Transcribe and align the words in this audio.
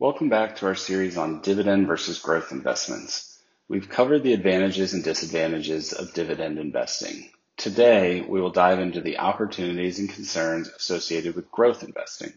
Welcome 0.00 0.28
back 0.28 0.56
to 0.56 0.66
our 0.66 0.74
series 0.74 1.16
on 1.16 1.40
dividend 1.40 1.86
versus 1.86 2.18
growth 2.18 2.50
investments. 2.50 3.38
We've 3.68 3.88
covered 3.88 4.24
the 4.24 4.32
advantages 4.32 4.92
and 4.92 5.04
disadvantages 5.04 5.92
of 5.92 6.12
dividend 6.12 6.58
investing. 6.58 7.30
Today, 7.56 8.20
we 8.20 8.40
will 8.40 8.50
dive 8.50 8.80
into 8.80 9.00
the 9.00 9.18
opportunities 9.18 10.00
and 10.00 10.10
concerns 10.10 10.68
associated 10.68 11.36
with 11.36 11.52
growth 11.52 11.84
investing. 11.84 12.32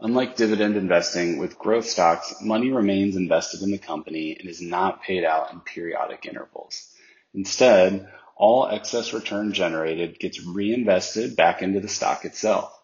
Unlike 0.00 0.34
dividend 0.34 0.76
investing 0.76 1.38
with 1.38 1.56
growth 1.56 1.86
stocks, 1.86 2.34
money 2.42 2.72
remains 2.72 3.14
invested 3.14 3.62
in 3.62 3.70
the 3.70 3.78
company 3.78 4.36
and 4.36 4.48
is 4.48 4.60
not 4.60 5.04
paid 5.04 5.22
out 5.22 5.52
in 5.52 5.60
periodic 5.60 6.26
intervals. 6.26 6.92
Instead, 7.32 8.08
all 8.34 8.66
excess 8.66 9.12
return 9.12 9.52
generated 9.52 10.18
gets 10.18 10.44
reinvested 10.44 11.36
back 11.36 11.62
into 11.62 11.78
the 11.78 11.86
stock 11.86 12.24
itself. 12.24 12.76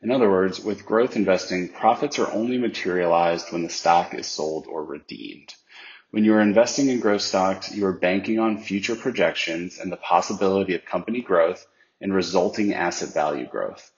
In 0.00 0.12
other 0.12 0.30
words, 0.30 0.60
with 0.60 0.86
growth 0.86 1.16
investing, 1.16 1.68
profits 1.70 2.20
are 2.20 2.30
only 2.30 2.56
materialized 2.56 3.52
when 3.52 3.64
the 3.64 3.68
stock 3.68 4.14
is 4.14 4.28
sold 4.28 4.68
or 4.68 4.84
redeemed. 4.84 5.54
When 6.10 6.24
you 6.24 6.34
are 6.34 6.40
investing 6.40 6.88
in 6.88 7.00
growth 7.00 7.22
stocks, 7.22 7.74
you 7.74 7.84
are 7.84 7.92
banking 7.92 8.38
on 8.38 8.62
future 8.62 8.94
projections 8.94 9.78
and 9.78 9.90
the 9.90 9.96
possibility 9.96 10.74
of 10.74 10.84
company 10.84 11.20
growth 11.20 11.66
and 12.00 12.14
resulting 12.14 12.72
asset 12.72 13.12
value 13.12 13.46
growth. 13.46 13.90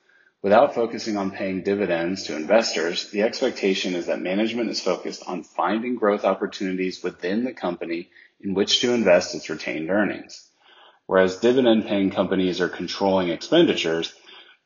Without 0.43 0.75
focusing 0.75 1.19
on 1.19 1.33
paying 1.33 1.63
dividends 1.63 2.23
to 2.25 2.35
investors, 2.35 3.11
the 3.11 3.21
expectation 3.21 3.95
is 3.95 4.07
that 4.07 4.23
management 4.23 4.71
is 4.71 4.81
focused 4.81 5.23
on 5.27 5.43
finding 5.43 5.97
growth 5.97 6.25
opportunities 6.25 7.03
within 7.03 7.45
the 7.45 7.53
company 7.53 8.09
in 8.41 8.55
which 8.55 8.81
to 8.81 8.95
invest 8.95 9.35
its 9.35 9.51
retained 9.51 9.91
earnings. 9.91 10.49
Whereas 11.05 11.37
dividend 11.37 11.87
paying 11.87 12.11
companies 12.11 12.61
are 12.61 12.71
controlling 12.71 13.29
expenditures, 13.29 14.15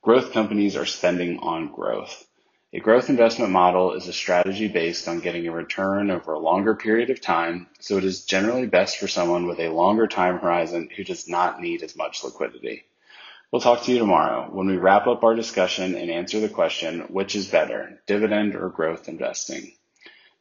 Growth 0.05 0.33
companies 0.33 0.77
are 0.77 0.85
spending 0.85 1.39
on 1.39 1.73
growth. 1.73 2.27
A 2.75 2.79
growth 2.79 3.09
investment 3.09 3.51
model 3.51 3.95
is 3.95 4.07
a 4.07 4.13
strategy 4.13 4.69
based 4.69 5.09
on 5.09 5.21
getting 5.21 5.49
a 5.49 5.51
return 5.51 6.11
over 6.11 6.35
a 6.35 6.39
longer 6.39 6.75
period 6.75 7.09
of 7.09 7.23
time, 7.23 7.69
so 7.81 7.97
it 7.97 8.05
is 8.05 8.27
generally 8.27 8.67
best 8.67 8.99
for 8.99 9.09
someone 9.09 9.47
with 9.47 9.59
a 9.61 9.71
longer 9.71 10.07
time 10.07 10.41
horizon 10.41 10.91
who 10.95 11.05
does 11.05 11.27
not 11.27 11.63
need 11.63 11.83
as 11.83 11.97
much 11.97 12.23
liquidity. 12.23 12.85
We'll 13.51 13.63
talk 13.63 13.85
to 13.85 13.93
you 13.93 13.99
tomorrow 13.99 14.51
when 14.53 14.67
we 14.67 14.77
wrap 14.77 15.07
up 15.07 15.25
our 15.25 15.35
discussion 15.35 15.95
and 15.95 16.11
answer 16.11 16.39
the 16.39 16.51
question, 16.51 17.05
which 17.09 17.35
is 17.35 17.49
better, 17.49 18.03
dividend 18.07 18.57
or 18.57 18.69
growth 18.69 19.09
investing? 19.09 19.73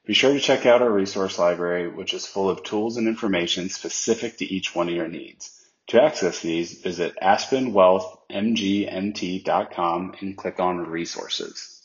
Be 0.06 0.14
sure 0.14 0.34
to 0.34 0.42
check 0.42 0.66
out 0.66 0.82
our 0.82 0.92
resource 0.92 1.40
library, 1.40 1.88
which 1.88 2.14
is 2.14 2.28
full 2.28 2.50
of 2.50 2.64
tools 2.64 2.98
and 2.98 3.08
information 3.08 3.70
specific 3.70 4.40
to 4.40 4.46
each 4.46 4.76
one 4.76 4.90
of 4.90 4.94
your 4.94 5.08
needs. 5.08 5.63
To 5.94 6.02
access 6.02 6.42
these, 6.42 6.82
visit 6.82 7.16
aspenwealthmgmt.com 7.22 10.16
and 10.22 10.36
click 10.36 10.60
on 10.60 10.90
resources. 10.90 11.83